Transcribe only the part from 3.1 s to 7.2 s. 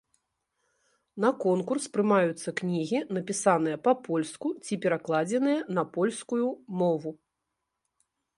напісаныя па-польску ці перакладзеныя на польскую мову.